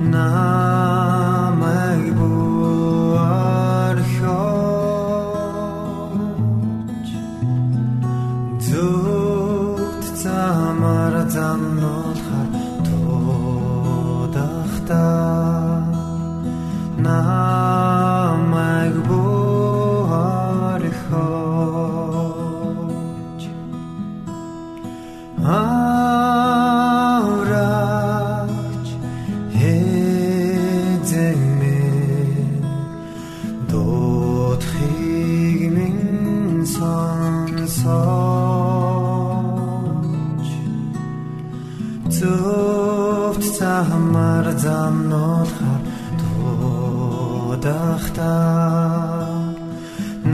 Намайг 0.00 0.97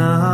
now. 0.04 0.34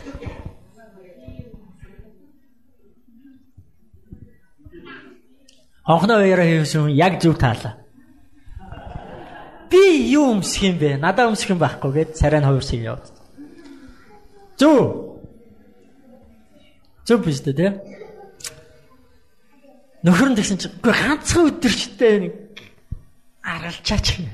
Онхноо 5.91 6.23
уяраа 6.23 6.47
хийсэн 6.47 6.87
яг 6.95 7.19
зөв 7.19 7.35
таалаа. 7.35 7.75
Би 9.67 9.81
юу 10.15 10.39
өмсөх 10.39 10.63
юм 10.63 10.77
бэ? 10.79 10.95
Надаа 10.95 11.27
өмсөх 11.27 11.51
юм 11.51 11.59
байхгүй 11.59 11.91
гэд 11.91 12.15
царай 12.15 12.39
нь 12.39 12.47
хувирсыг 12.47 12.79
яваад. 12.79 13.11
Зөв. 14.55 14.79
Зөв 17.03 17.19
биш 17.27 17.43
үү 17.43 17.55
те? 17.59 17.67
Нөхөр 20.07 20.31
нь 20.31 20.37
тэгсэн 20.39 20.57
чинь 20.63 20.75
үгүй 20.79 20.95
ганцхан 20.95 21.59
өдөрчтэй 21.59 22.13
нэг 22.23 22.33
аргалчаач 23.43 24.07
юм. 24.23 24.31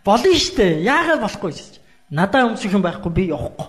Болно 0.00 0.32
штэ. 0.32 0.80
Яагаад 0.80 1.20
болохгүй 1.20 1.52
гэж. 1.52 1.80
Надаа 2.08 2.48
өмсөх 2.48 2.72
юм 2.72 2.80
байхгүй 2.80 3.12
би 3.12 3.22
явахгүй. 3.28 3.68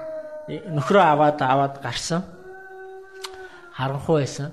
Нөхрөө 0.51 1.03
аваад 1.03 1.39
аваад 1.39 1.75
гарсан. 1.79 2.23
Харанхуй 3.77 4.21
байсан. 4.21 4.51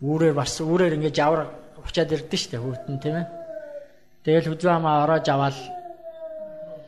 Үүрээр 0.00 0.32
бас 0.32 0.56
үүрээр 0.60 0.96
ингэж 0.96 1.16
авар 1.20 1.52
учаад 1.84 2.12
ирдэ 2.12 2.36
штэ 2.36 2.56
хүүтэн 2.56 2.96
тийм 3.00 3.16
ээ. 3.20 3.26
Тэгэл 4.24 4.48
хүзүү 4.50 4.70
хамаа 4.72 5.04
ороож 5.04 5.26
аваад 5.28 5.56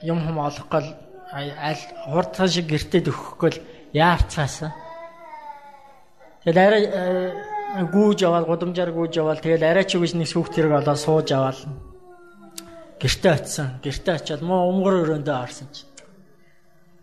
юм 0.02 0.18
хум 0.24 0.38
олохгүй 0.40 0.82
аль 1.32 1.84
хурдхан 2.08 2.48
шиг 2.48 2.66
гэртээ 2.72 3.04
өгөхгүй 3.12 3.50
л 3.52 3.62
яарцаасан. 3.92 4.72
Тэгэл 6.44 6.58
арай 6.58 6.82
э, 6.88 7.84
гүүж 7.92 8.24
аваад 8.24 8.48
гудамжаар 8.48 8.92
гүүж 8.96 9.14
аваад 9.20 9.42
тэгэл 9.44 9.64
арай 9.64 9.84
ч 9.84 10.00
үгүйс 10.00 10.14
нэг 10.16 10.28
сүхт 10.28 10.56
хэрэг 10.56 10.80
олоод 10.80 11.00
сууж 11.00 11.28
аваад 11.32 11.58
гэртээ 12.96 13.32
очисон. 13.32 13.68
Гэртээ 13.84 14.14
очиад 14.16 14.42
муу 14.42 14.72
умгар 14.72 15.04
өрөөндөө 15.04 15.36
орсон 15.36 15.68
чи. 15.72 15.87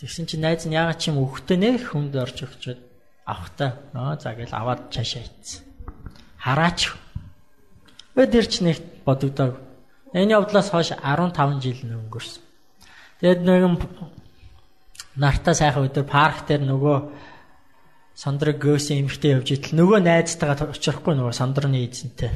Тэгсэн 0.00 0.24
чинь 0.24 0.40
найз 0.40 0.64
нь 0.64 0.72
яагаад 0.72 0.96
чим 0.96 1.20
өгөхтэй 1.20 1.60
нэх 1.60 1.92
хүнд 1.92 2.16
орж 2.16 2.48
өгчөөд 2.48 2.80
авахтаа 3.28 3.70
нөө 3.92 4.16
за 4.16 4.32
гэл 4.32 4.56
аваад 4.56 4.88
цаашаа 4.88 5.20
ийцсэн. 5.28 5.60
Хараач. 6.40 6.88
Өд 8.16 8.32
ирч 8.32 8.64
нэг 8.64 8.80
бодогдоог. 9.04 9.60
Энэ 10.16 10.40
явдлаас 10.40 10.72
хойш 10.72 10.96
15 10.96 11.60
жил 11.60 11.84
өнгөрсөн. 11.84 12.42
Тэгэд 13.20 13.44
нэгэн 13.44 13.76
нартаа 15.20 15.52
сайхан 15.52 15.84
өдөр 15.84 16.08
парк 16.08 16.48
дээр 16.48 16.64
нөгөө 16.64 16.96
сандраг 18.16 18.56
гөөсөн 18.56 19.04
эмхтэй 19.04 19.36
явж 19.36 19.52
итэл 19.52 19.76
нөгөө 19.84 20.00
найзтайгаа 20.00 20.72
очихгүй 20.72 21.12
нөгөө 21.12 21.36
сандрны 21.36 21.84
эзэнтэй. 21.84 22.32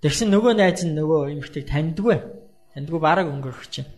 Тэгсэн 0.00 0.32
нөгөө 0.32 0.52
найз 0.56 0.80
нь 0.88 0.96
нөгөө 0.96 1.36
эмхтэйг 1.36 1.68
таньдгүй. 1.68 2.16
Таньдгүй 2.72 3.00
бараг 3.04 3.28
өнгөрөх 3.28 3.68
чинь. 3.68 3.97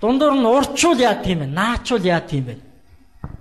Дундуур 0.00 0.34
нь 0.38 0.46
урчуул 0.46 0.98
яа 0.98 1.18
тийм 1.18 1.42
бэ? 1.42 1.46
Наачуул 1.50 2.04
яа 2.06 2.22
тийм 2.22 2.44
бэ? 2.46 2.54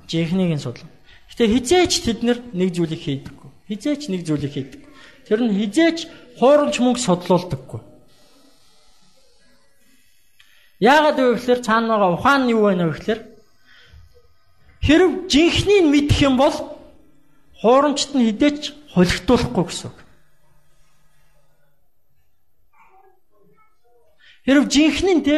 Жихнийг 0.09 0.57
нь 0.57 0.63
судлаа. 0.63 0.89
Гэтэ 1.29 1.45
хизээч 1.53 1.93
тэд 2.01 2.19
нэг 2.25 2.69
зүйлийг 2.73 3.01
хийдэггүй. 3.01 3.49
Хизээч 3.69 4.09
нэг 4.09 4.25
зүйлийг 4.25 4.53
хийдэг. 4.53 4.81
Тэр 5.29 5.45
нь 5.45 5.53
хизээч 5.53 6.09
хуурамч 6.41 6.81
мөнгө 6.81 7.01
судлуулдаггүй. 7.03 7.81
Яагаад 10.81 11.17
вэ 11.17 11.37
гэхээр 11.37 11.61
цаана 11.61 11.93
байгаа 11.93 12.17
ухаан 12.17 12.41
нь 12.45 12.53
юу 12.53 12.69
байна 12.69 12.89
вэ 12.89 12.97
гэхээр 12.97 13.21
хэрв 14.81 15.11
жинхнийг 15.29 15.85
мэдэх 15.89 16.19
юм 16.25 16.37
бол 16.37 16.53
хуурамчт 17.61 18.13
нь 18.13 18.25
хідээч 18.29 18.73
холигдуулахгүй 18.93 19.65
гэсэн 19.65 19.89
үг. 19.89 19.97
Хэрв 24.45 24.63
жинхнийг 24.69 25.25
те 25.25 25.37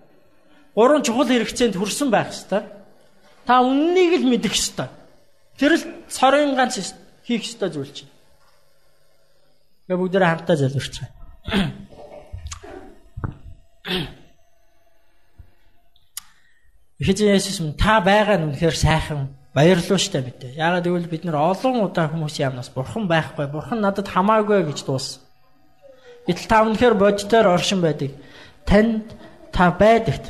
гурван 0.75 1.03
чухал 1.03 1.27
хэрэгцээнд 1.27 1.75
хүрсэн 1.75 2.09
байх 2.11 2.31
ёстой. 2.31 2.63
Та 3.45 3.61
үннийг 3.61 4.21
л 4.21 4.29
мэдэх 4.29 4.53
ёстой. 4.55 4.87
Тэр 5.59 5.75
л 5.75 5.83
цорын 6.07 6.55
ганц 6.55 6.95
хийх 7.25 7.43
ёстой 7.43 7.69
зүйл 7.69 7.91
чинь. 7.91 8.11
Тэгээ 9.87 9.99
бүгдээ 9.99 10.23
хамтдаа 10.23 10.55
залбирч 10.55 10.95
байгаа. 11.01 11.11
Эхэжээ 17.01 17.33
Есүс 17.33 17.59
минь 17.65 17.75
та 17.75 17.97
байгаа 17.99 18.37
нь 18.37 18.53
үнэхээр 18.53 18.77
сайхан 18.77 19.33
баярлалаа 19.57 19.97
штэ 19.97 20.21
мэдээ. 20.21 20.55
Яагаад 20.55 20.85
гэвэл 20.85 21.11
бид 21.11 21.23
нар 21.25 21.41
олон 21.41 21.81
удаа 21.81 22.07
хүмүүсийн 22.13 22.53
амнаас 22.53 22.69
бурхан 22.69 23.09
байхгүй, 23.09 23.49
бурхан 23.49 23.81
надад 23.81 24.07
хамаагүй 24.07 24.69
гэж 24.69 24.85
дууссан. 24.85 25.25
Гэтэл 26.29 26.47
та 26.47 26.61
үнэхээр 26.61 26.95
бодитоор 26.95 27.57
оршин 27.57 27.81
байдаг. 27.81 28.13
Танд 28.69 29.09
та 29.49 29.73
байдагт 29.73 30.29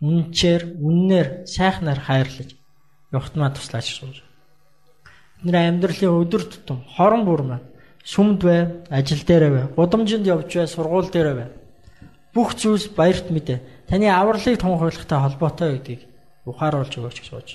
үнчээр, 0.00 0.78
үннээр, 0.78 1.28
сайхнаар 1.46 2.00
хайрлаж 2.00 2.54
явахт 3.12 3.34
маа 3.36 3.50
туслаач 3.50 3.88
шүү. 3.90 4.22
Бидний 5.42 5.68
амьдралын 5.68 6.18
өдөр 6.22 6.42
тутам 6.46 6.84
хорон 6.96 7.22
бүр 7.26 7.42
маань 7.42 7.66
сүмд 8.04 8.42
бай, 8.42 8.60
ажил 8.90 9.22
дээр 9.22 9.44
бай, 9.50 9.64
гудамжинд 9.76 10.26
явж 10.26 10.54
бай, 10.54 10.66
сургууль 10.66 11.10
дээр 11.10 11.34
бай. 11.34 11.48
Бүх 12.34 12.54
зүйлс 12.54 12.94
баярт 12.94 13.30
мэдээ. 13.30 13.88
Таны 13.88 14.06
авралыг 14.10 14.58
тунхаглахтай 14.60 15.18
холбоотой 15.18 15.78
гэдгийг 15.78 16.02
ухааруулж 16.46 16.92
өгөөч 16.94 17.18
гэж 17.20 17.28
сууж. 17.28 17.48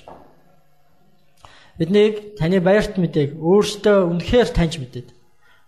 Биднийг 1.78 2.38
таны 2.38 2.60
баярт 2.60 2.98
мэдээг 2.98 3.34
өөртөө 3.38 3.98
үнэхээр 4.10 4.48
таньж 4.54 4.78
мэдээд 4.78 5.08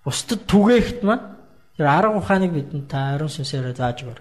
бусдад 0.06 0.46
түгээхт 0.46 1.02
маань 1.02 1.34
тэр 1.74 1.86
арга 1.90 2.18
ухааныг 2.18 2.54
бидэнд 2.54 2.86
та 2.86 3.18
ариун 3.18 3.30
сүнсээр 3.30 3.74
зааж 3.74 4.06
өгөр. 4.06 4.20